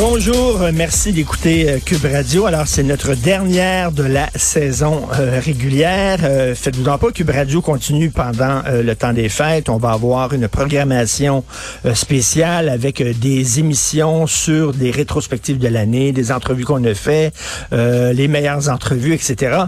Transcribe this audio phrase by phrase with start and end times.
[0.00, 2.46] Bonjour, merci d'écouter euh, Cube Radio.
[2.46, 6.20] Alors, c'est notre dernière de la saison euh, régulière.
[6.22, 9.68] Euh, Faites-vous en pas, Cube Radio continue pendant le temps des fêtes.
[9.68, 11.42] On va avoir une programmation
[11.94, 17.32] spéciale avec des émissions sur des rétrospectives de l'année, des entrevues qu'on a fait,
[17.72, 19.64] les meilleures entrevues, etc.,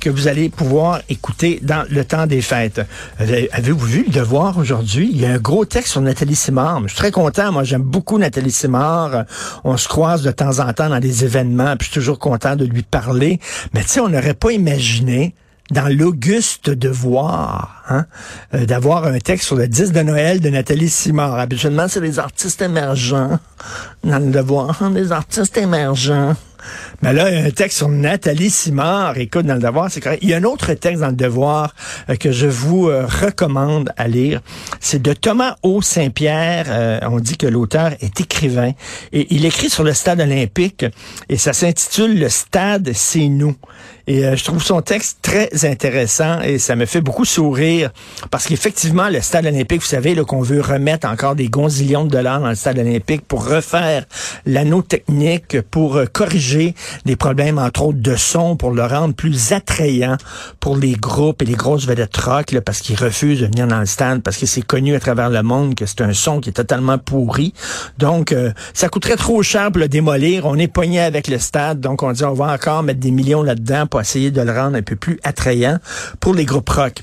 [0.00, 2.80] que vous allez pouvoir écouter dans le temps des fêtes.
[3.18, 5.10] Avez-vous vu le devoir aujourd'hui?
[5.12, 6.80] Il y a un gros texte sur Nathalie Simard.
[6.84, 7.52] Je suis très content.
[7.52, 9.24] Moi, j'aime beaucoup Nathalie Simard.
[9.70, 12.56] On se croise de temps en temps dans des événements, puis je suis toujours content
[12.56, 13.38] de lui parler.
[13.74, 15.34] Mais tu sais, on n'aurait pas imaginé
[15.70, 18.06] dans l'auguste devoir, hein,
[18.54, 21.38] euh, d'avoir un texte sur le 10 de Noël de Nathalie Simard.
[21.38, 23.38] Habituellement, c'est des artistes émergents
[24.04, 26.34] dans le devoir, hein, des artistes émergents.
[27.02, 29.18] Mais là, il y a un texte sur Nathalie Simard.
[29.18, 30.20] Écoute, dans le Devoir, c'est correct.
[30.22, 31.74] Il y a un autre texte dans le Devoir
[32.08, 34.40] euh, que je vous euh, recommande à lire.
[34.80, 35.82] C'est de Thomas O.
[35.82, 36.66] Saint-Pierre.
[36.68, 38.72] Euh, on dit que l'auteur est écrivain.
[39.12, 40.84] Et il écrit sur le stade olympique
[41.28, 43.56] et ça s'intitule Le stade, c'est nous.
[44.08, 47.90] Et euh, je trouve son texte très intéressant et ça me fait beaucoup sourire
[48.30, 52.40] parce qu'effectivement, le stade olympique, vous savez, qu'on veut remettre encore des gonzillions de dollars
[52.40, 54.06] dans le stade olympique pour refaire
[54.46, 59.52] l'anneau technique, pour euh, corriger des problèmes, entre autres, de son, pour le rendre plus
[59.52, 60.16] attrayant
[60.58, 63.80] pour les groupes et les grosses vedettes rock, là, parce qu'ils refusent de venir dans
[63.80, 66.48] le stade, parce que c'est connu à travers le monde que c'est un son qui
[66.48, 67.52] est totalement pourri.
[67.98, 70.46] Donc, euh, ça coûterait trop cher pour le démolir.
[70.46, 73.42] On est pogné avec le stade, donc on dit on va encore mettre des millions
[73.42, 75.78] là-dedans pour essayer de le rendre un peu plus attrayant
[76.20, 77.02] pour les groupes rock.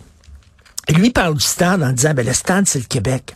[0.88, 3.36] Et lui parle du stade en disant, ben, le stade, c'est le Québec.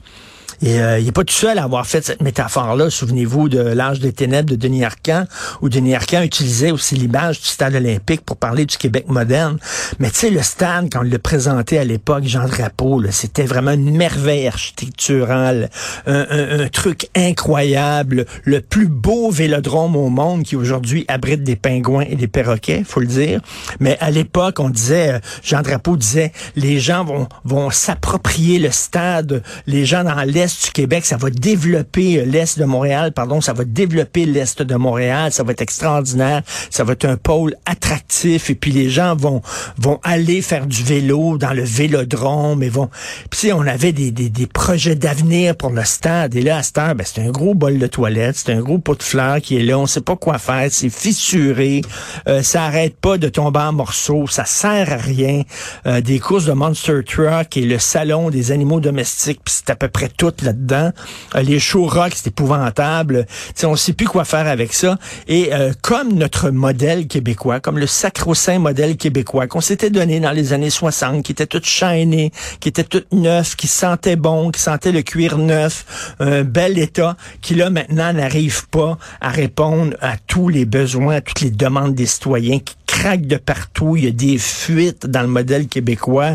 [0.61, 2.89] Et euh, il n'est pas tout seul à avoir fait cette métaphore-là.
[2.89, 5.25] Souvenez-vous de l'âge des ténèbres de Denis Arcand,
[5.61, 9.57] où Denis Arcand utilisait aussi l'image du stade olympique pour parler du Québec moderne.
[9.99, 13.71] Mais tu sais, le stade, quand on l'a présenté à l'époque, Jean Drapeau, c'était vraiment
[13.71, 15.69] une merveille architecturale,
[16.07, 21.55] un, un- un truc incroyable, le plus beau vélodrome au monde qui aujourd'hui abrite des
[21.55, 23.39] pingouins et des perroquets, faut le dire.
[23.79, 28.71] Mais à l'époque, on disait, euh, Jean Drapeau disait, les gens vont, vont s'approprier le
[28.71, 33.41] stade, les gens dans l'Est du Québec, ça va développer euh, l'Est de Montréal, pardon,
[33.41, 37.55] ça va développer l'Est de Montréal, ça va être extraordinaire, ça va être un pôle
[37.65, 39.41] attractif, et puis les gens vont,
[39.77, 42.89] vont aller faire du vélo dans le vélodrome, et vont...
[43.29, 46.77] Puis on avait des, des, des projets d'avenir pour le stade, et là, à cette
[46.77, 49.57] heure, ben, c'est un gros bol de toilette, c'est un gros pot de fleurs qui
[49.57, 51.81] est là, on sait pas quoi faire, c'est fissuré,
[52.27, 55.43] euh, ça arrête pas de tomber en morceaux, ça sert à rien.
[55.85, 59.75] Euh, des courses de Monster Truck et le salon des animaux domestiques, puis c'est à
[59.75, 60.91] peu près tout là-dedans.
[61.35, 63.25] Euh, les show rock, c'est épouvantable.
[63.25, 64.97] Tu sais, on sait plus quoi faire avec ça.
[65.27, 70.31] Et euh, comme notre modèle québécois, comme le sacro-saint modèle québécois qu'on s'était donné dans
[70.31, 74.61] les années 60, qui était tout shiny, qui était tout neuf, qui sentait bon, qui
[74.61, 80.17] sentait le cuir neuf, un bel état, qui là maintenant n'arrive pas à répondre à
[80.17, 82.59] tous les besoins, à toutes les demandes des citoyens,
[82.99, 86.33] craque de partout, il y a des fuites dans le modèle québécois,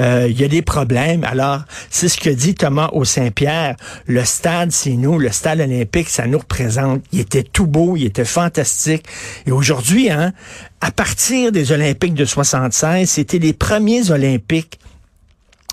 [0.00, 1.24] euh, il y a des problèmes.
[1.24, 1.60] Alors,
[1.90, 3.76] c'est ce que dit Thomas au Saint-Pierre.
[4.06, 7.02] Le stade, c'est nous, le stade olympique, ça nous représente.
[7.12, 9.04] Il était tout beau, il était fantastique.
[9.46, 10.32] Et aujourd'hui, hein,
[10.80, 14.78] à partir des Olympiques de 76, c'était les premiers Olympiques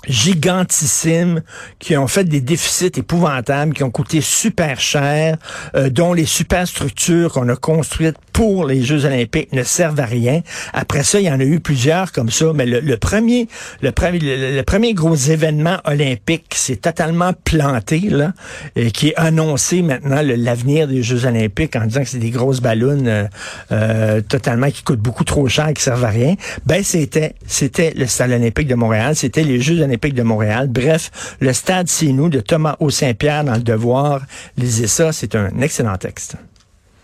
[0.06, 1.42] gigantissimes
[1.78, 5.38] qui ont fait des déficits épouvantables, qui ont coûté super cher,
[5.74, 10.42] euh, dont les superstructures qu'on a construites pour les Jeux olympiques ne servent à rien.
[10.72, 13.48] Après ça, il y en a eu plusieurs comme ça, mais le, premier,
[13.80, 13.92] le,
[14.62, 18.32] premier, gros événement olympique, c'est totalement planté là,
[18.74, 22.60] et qui est annoncé maintenant l'avenir des Jeux olympiques en disant que c'est des grosses
[22.60, 23.24] ballons euh,
[23.70, 26.34] euh, totalement qui coûtent beaucoup trop cher, qui servent à rien.
[26.66, 30.66] Ben c'était, c'était le Stade olympique de Montréal, c'était les Jeux olympiques de Montréal.
[30.68, 34.22] Bref, le Stade c'est nous de Thomas O Saint-Pierre dans le Devoir.
[34.58, 36.36] Lisez ça, c'est un excellent texte.